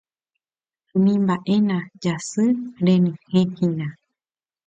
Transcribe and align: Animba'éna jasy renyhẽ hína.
Animba'éna 0.95 1.77
jasy 2.03 2.45
renyhẽ 2.83 3.41
hína. 3.57 3.87